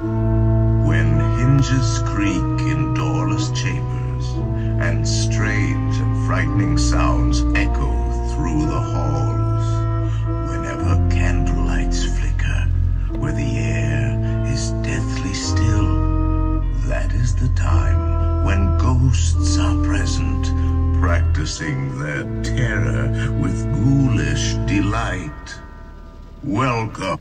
When 0.00 1.20
hinges 1.38 1.98
creak 2.06 2.60
in 2.72 2.94
doorless 2.94 3.50
chambers, 3.50 4.28
and 4.80 5.06
strange 5.06 5.96
and 5.96 6.26
frightening 6.26 6.78
sounds 6.78 7.42
echo 7.54 7.92
through 8.32 8.64
the 8.64 8.80
halls, 8.80 9.66
whenever 10.48 10.96
candlelights 11.10 12.06
flicker, 12.18 13.18
where 13.18 13.34
the 13.34 13.58
air 13.58 14.46
is 14.46 14.70
deathly 14.82 15.34
still, 15.34 16.62
that 16.88 17.12
is 17.12 17.34
the 17.34 17.54
time 17.54 18.46
when 18.46 18.78
ghosts 18.78 19.58
are 19.58 19.84
present, 19.84 20.46
practicing 20.98 21.98
their 21.98 22.24
terror 22.42 23.10
with 23.38 23.70
ghoulish 23.74 24.54
delight. 24.66 25.60
Welcome. 26.42 27.20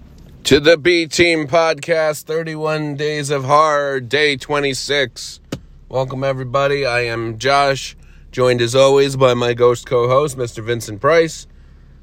To 0.49 0.59
the 0.59 0.77
B 0.77 1.05
Team 1.05 1.47
Podcast 1.47 2.23
31 2.23 2.95
Days 2.95 3.29
of 3.29 3.43
Horror, 3.43 3.99
Day 3.99 4.35
26. 4.35 5.41
Welcome, 5.89 6.23
everybody. 6.23 6.87
I 6.87 7.01
am 7.01 7.37
Josh, 7.37 7.95
joined 8.31 8.59
as 8.59 8.73
always 8.73 9.15
by 9.15 9.35
my 9.35 9.53
ghost 9.53 9.85
co 9.85 10.07
host, 10.07 10.39
Mr. 10.39 10.63
Vincent 10.63 11.01
Price. 11.01 11.45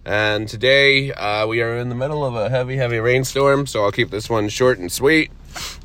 And 0.05 0.47
today 0.47 1.11
uh, 1.11 1.49
we 1.49 1.61
are 1.61 1.77
in 1.77 1.89
the 1.89 1.97
middle 1.97 2.25
of 2.25 2.37
a 2.37 2.49
heavy, 2.49 2.77
heavy 2.77 3.01
rainstorm, 3.01 3.67
so 3.67 3.83
I'll 3.83 3.91
keep 3.91 4.11
this 4.11 4.31
one 4.31 4.49
short 4.49 4.79
and 4.79 4.93
sweet. 4.93 5.33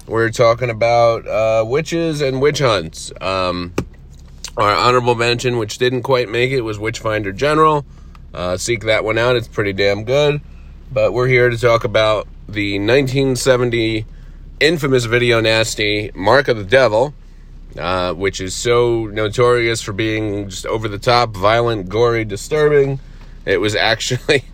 We're 0.05 0.29
talking 0.29 0.69
about 0.69 1.27
uh, 1.27 1.65
witches 1.65 2.21
and 2.21 2.43
witch 2.43 2.59
hunts. 2.59 3.11
Um, 3.19 3.73
our 4.55 4.75
honorable 4.75 5.15
mention, 5.15 5.57
which 5.57 5.79
didn't 5.79 6.03
quite 6.03 6.29
make 6.29 6.51
it, 6.51 6.61
was 6.61 6.77
Witchfinder 6.77 7.31
General. 7.31 7.83
Uh, 8.35 8.55
seek 8.55 8.83
that 8.83 9.03
one 9.03 9.17
out, 9.17 9.35
it's 9.35 9.47
pretty 9.47 9.73
damn 9.73 10.03
good. 10.03 10.41
But 10.91 11.11
we're 11.11 11.27
here 11.27 11.49
to 11.49 11.57
talk 11.57 11.85
about 11.85 12.27
the 12.53 12.79
1970 12.79 14.05
infamous 14.59 15.05
video 15.05 15.41
nasty 15.41 16.11
Mark 16.13 16.47
of 16.47 16.57
the 16.57 16.63
Devil, 16.63 17.13
uh, 17.77 18.13
which 18.13 18.39
is 18.39 18.53
so 18.53 19.05
notorious 19.07 19.81
for 19.81 19.93
being 19.93 20.49
just 20.49 20.65
over 20.65 20.87
the 20.87 20.99
top, 20.99 21.35
violent, 21.35 21.89
gory, 21.89 22.25
disturbing. 22.25 22.99
It 23.45 23.59
was 23.59 23.75
actually 23.91 24.45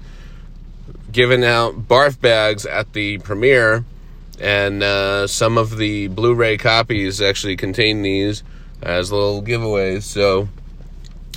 given 1.11 1.43
out 1.43 1.87
barf 1.87 2.19
bags 2.19 2.65
at 2.65 2.93
the 2.93 3.17
premiere, 3.19 3.83
and 4.39 4.83
uh, 4.83 5.27
some 5.27 5.57
of 5.57 5.77
the 5.77 6.07
Blu 6.07 6.33
ray 6.33 6.57
copies 6.57 7.21
actually 7.21 7.57
contain 7.57 8.01
these 8.01 8.43
as 8.81 9.11
little 9.11 9.41
giveaways. 9.41 10.03
So, 10.03 10.47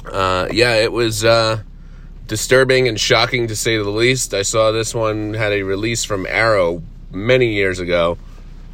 uh, 0.07 0.49
yeah, 0.53 0.75
it 0.75 0.93
was. 0.93 1.25
Uh, 1.25 1.63
disturbing 2.31 2.87
and 2.87 3.01
shocking 3.01 3.49
to 3.49 3.57
say 3.57 3.77
the 3.77 3.91
least. 3.91 4.33
I 4.35 4.43
saw 4.43 4.71
this 4.71 4.95
one 4.95 5.35
had 5.35 5.51
a 5.53 5.65
release 5.65 6.05
from 6.05 6.27
Arrow 6.27 6.81
many 7.11 7.55
years 7.55 7.81
ago. 7.81 8.19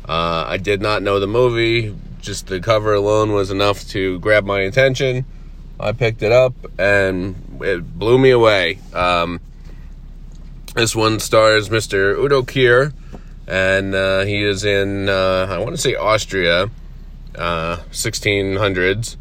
Uh, 0.06 0.44
I 0.46 0.58
did 0.58 0.82
not 0.82 1.02
know 1.02 1.20
the 1.20 1.26
movie. 1.26 1.96
Just 2.20 2.48
the 2.48 2.60
cover 2.60 2.92
alone 2.92 3.32
was 3.32 3.50
enough 3.50 3.88
to 3.88 4.18
grab 4.18 4.44
my 4.44 4.60
attention. 4.60 5.24
I 5.80 5.92
picked 5.92 6.22
it 6.22 6.32
up 6.32 6.52
and 6.78 7.34
it 7.62 7.98
blew 7.98 8.18
me 8.18 8.28
away. 8.28 8.78
Um, 8.92 9.40
this 10.74 10.94
one 10.94 11.18
stars 11.18 11.70
Mr. 11.70 12.14
Udo 12.14 12.42
Kier, 12.42 12.92
and 13.46 13.94
uh, 13.94 14.24
he 14.24 14.44
is 14.44 14.66
in, 14.66 15.08
uh, 15.08 15.46
I 15.48 15.56
want 15.60 15.70
to 15.70 15.78
say 15.78 15.94
Austria, 15.94 16.68
uh, 17.34 17.76
1600s 17.90 19.16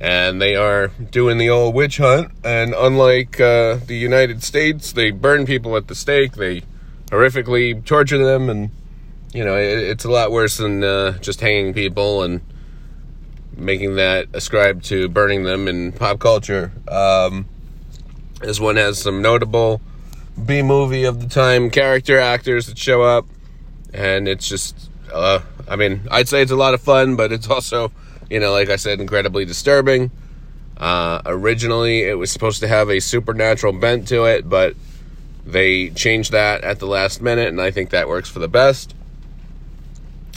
and 0.00 0.40
they 0.40 0.54
are 0.56 0.88
doing 0.88 1.38
the 1.38 1.48
old 1.50 1.74
witch 1.74 1.98
hunt. 1.98 2.30
And 2.44 2.74
unlike 2.74 3.40
uh, 3.40 3.76
the 3.86 3.96
United 3.96 4.42
States, 4.42 4.92
they 4.92 5.10
burn 5.10 5.46
people 5.46 5.76
at 5.76 5.88
the 5.88 5.94
stake. 5.94 6.32
They 6.32 6.62
horrifically 7.06 7.84
torture 7.84 8.22
them, 8.22 8.50
and 8.50 8.70
you 9.32 9.44
know 9.44 9.56
it, 9.56 9.78
it's 9.78 10.04
a 10.04 10.10
lot 10.10 10.30
worse 10.30 10.56
than 10.58 10.82
uh, 10.84 11.18
just 11.18 11.40
hanging 11.40 11.74
people 11.74 12.22
and 12.22 12.40
making 13.56 13.96
that 13.96 14.26
ascribed 14.34 14.84
to 14.84 15.08
burning 15.08 15.44
them 15.44 15.66
in 15.68 15.92
pop 15.92 16.18
culture. 16.18 16.72
Um, 16.88 17.48
this 18.42 18.60
one 18.60 18.76
has 18.76 18.98
some 18.98 19.22
notable 19.22 19.80
B 20.44 20.60
movie 20.62 21.04
of 21.04 21.20
the 21.20 21.28
time 21.28 21.70
character 21.70 22.18
actors 22.18 22.66
that 22.66 22.76
show 22.76 23.02
up, 23.02 23.26
and 23.94 24.28
it's 24.28 24.46
just, 24.46 24.90
uh, 25.10 25.40
I 25.66 25.76
mean, 25.76 26.02
I'd 26.10 26.28
say 26.28 26.42
it's 26.42 26.52
a 26.52 26.56
lot 26.56 26.74
of 26.74 26.82
fun, 26.82 27.16
but 27.16 27.32
it's 27.32 27.48
also 27.48 27.92
you 28.30 28.40
know, 28.40 28.52
like 28.52 28.68
I 28.68 28.76
said, 28.76 29.00
incredibly 29.00 29.44
disturbing. 29.44 30.10
Uh, 30.76 31.22
originally, 31.24 32.02
it 32.02 32.18
was 32.18 32.30
supposed 32.30 32.60
to 32.60 32.68
have 32.68 32.90
a 32.90 33.00
supernatural 33.00 33.72
bent 33.72 34.08
to 34.08 34.24
it, 34.24 34.48
but 34.48 34.74
they 35.46 35.90
changed 35.90 36.32
that 36.32 36.62
at 36.62 36.80
the 36.80 36.86
last 36.86 37.22
minute, 37.22 37.48
and 37.48 37.60
I 37.60 37.70
think 37.70 37.90
that 37.90 38.08
works 38.08 38.28
for 38.28 38.40
the 38.40 38.48
best. 38.48 38.94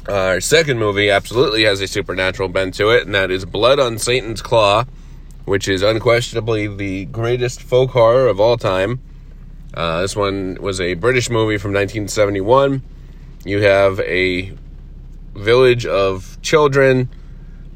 Our 0.07 0.39
second 0.39 0.79
movie 0.79 1.09
absolutely 1.09 1.65
has 1.65 1.81
a 1.81 1.87
supernatural 1.87 2.49
bent 2.49 2.75
to 2.75 2.89
it, 2.89 3.05
and 3.05 3.13
that 3.15 3.31
is 3.31 3.45
Blood 3.45 3.79
on 3.79 3.97
Satan's 3.97 4.41
Claw, 4.41 4.85
which 5.45 5.67
is 5.67 5.81
unquestionably 5.81 6.67
the 6.67 7.05
greatest 7.05 7.61
folk 7.61 7.91
horror 7.91 8.27
of 8.27 8.39
all 8.39 8.57
time. 8.57 9.01
Uh, 9.73 10.01
this 10.01 10.15
one 10.15 10.57
was 10.61 10.79
a 10.79 10.93
British 10.93 11.29
movie 11.29 11.57
from 11.57 11.71
1971. 11.71 12.81
You 13.45 13.61
have 13.61 13.99
a 13.99 14.53
village 15.35 15.85
of 15.85 16.41
children 16.41 17.09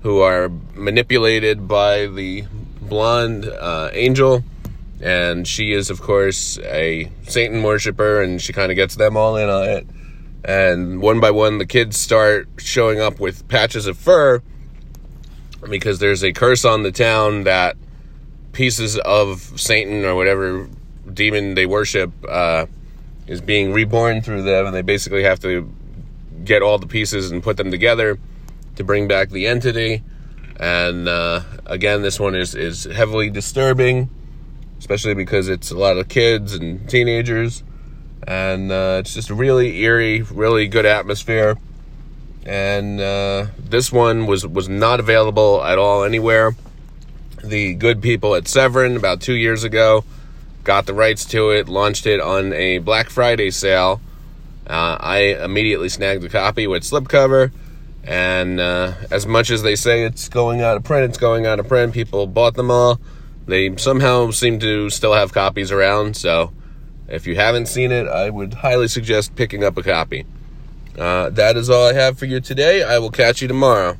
who 0.04 0.20
are 0.20 0.50
manipulated 0.76 1.68
by 1.68 2.08
the 2.08 2.44
blonde 2.82 3.46
uh, 3.46 3.90
angel. 3.94 4.44
And 5.02 5.48
she 5.48 5.74
is, 5.74 5.90
of 5.90 6.02
course, 6.02 6.60
a 6.60 7.10
Satan 7.24 7.64
worshiper, 7.64 8.22
and 8.22 8.42
she 8.42 8.54
kind 8.54 8.72
of 8.72 8.76
gets 8.76 8.96
them 8.96 9.18
all 9.18 9.36
in 9.38 9.50
on 9.50 9.68
it. 9.68 9.88
And 10.46 11.02
one 11.02 11.20
by 11.20 11.32
one, 11.32 11.58
the 11.58 11.66
kids 11.66 11.98
start 11.98 12.48
showing 12.58 13.00
up 13.00 13.20
with 13.20 13.48
patches 13.48 13.88
of 13.88 13.98
fur 13.98 14.42
because 15.70 16.00
there's 16.00 16.24
a 16.24 16.34
curse 16.34 16.66
on 16.66 16.84
the 16.84 16.92
town 16.92 17.46
that 17.46 17.78
pieces 18.52 18.98
of 19.00 19.40
Satan 19.56 20.04
or 20.04 20.16
whatever 20.16 20.70
demon 21.12 21.56
they 21.56 21.66
worship 21.66 22.12
uh, 22.28 22.66
is 23.28 23.40
being 23.40 23.72
reborn 23.72 24.22
through 24.22 24.44
them, 24.44 24.66
and 24.66 24.76
they 24.76 24.82
basically 24.82 25.24
have 25.24 25.40
to 25.40 25.74
get 26.44 26.62
all 26.62 26.78
the 26.78 26.88
pieces 26.88 27.32
and 27.32 27.42
put 27.42 27.56
them 27.56 27.72
together 27.72 28.20
to 28.76 28.84
bring 28.84 29.08
back 29.08 29.30
the 29.30 29.48
entity. 29.48 30.04
And 30.60 31.08
uh, 31.08 31.42
again, 31.66 32.02
this 32.02 32.20
one 32.20 32.36
is, 32.36 32.56
is 32.56 32.86
heavily 32.86 33.30
disturbing, 33.30 34.10
especially 34.80 35.14
because 35.14 35.50
it's 35.50 35.72
a 35.72 35.78
lot 35.78 35.98
of 35.98 36.08
kids 36.08 36.54
and 36.54 36.88
teenagers. 36.90 37.64
And 38.26 38.72
uh, 38.72 38.98
it's 39.00 39.14
just 39.14 39.30
a 39.30 39.36
really 39.36 39.82
eerie, 39.82 40.22
really 40.22 40.68
good 40.68 40.86
atmosphere. 40.86 41.58
And 42.46 43.00
uh, 43.00 43.48
this 43.58 43.92
one 43.92 44.26
was, 44.26 44.46
was 44.46 44.70
not 44.70 45.00
available 45.00 45.64
at 45.64 45.78
all 45.78 46.04
anywhere. 46.04 46.56
The 47.44 47.74
good 47.76 48.02
people 48.02 48.36
at 48.36 48.48
Severin 48.48 48.96
about 48.96 49.22
two 49.22 49.34
years 49.34 49.64
ago 49.64 50.06
got 50.64 50.86
the 50.86 50.94
rights 50.94 51.26
to 51.26 51.50
it, 51.50 51.68
launched 51.68 52.06
it 52.06 52.22
on 52.22 52.54
a 52.54 52.78
Black 52.78 53.10
Friday 53.10 53.52
sale. 53.52 54.00
Uh, 54.66 54.98
I 55.00 55.18
immediately 55.44 55.90
snagged 55.90 56.24
a 56.24 56.30
copy 56.30 56.68
with 56.68 56.84
slipcover 56.84 57.52
and 58.04 58.60
uh, 58.60 58.94
as 59.12 59.26
much 59.26 59.50
as 59.50 59.64
they 59.64 59.76
say 59.76 60.04
it's 60.04 60.28
going 60.30 60.62
out 60.62 60.78
of 60.78 60.84
print, 60.84 61.10
it's 61.10 61.18
going 61.18 61.46
out 61.46 61.60
of 61.60 61.68
print. 61.68 61.94
People 61.94 62.28
bought 62.28 62.56
them 62.56 62.70
all. 62.70 63.00
They 63.46 63.76
somehow 63.78 64.32
seem 64.32 64.60
to 64.60 64.90
still 64.90 65.14
have 65.14 65.34
copies 65.34 65.72
around. 65.72 66.16
So 66.18 66.52
if 67.08 67.28
you 67.28 67.36
haven't 67.36 67.68
seen 67.68 67.92
it, 67.92 68.08
I 68.08 68.30
would 68.30 68.56
highly 68.56 68.88
suggest 68.88 69.36
picking 69.36 69.64
up 69.64 69.78
a 69.78 69.84
copy. 69.84 70.26
Uh, 70.98 71.30
that 71.32 71.58
is 71.58 71.70
all 71.70 71.88
I 71.88 71.94
have 71.94 72.20
for 72.20 72.26
you 72.26 72.40
today. 72.40 72.84
I 72.84 73.00
will 73.00 73.12
catch 73.12 73.42
you 73.42 73.48
tomorrow. 73.48 73.98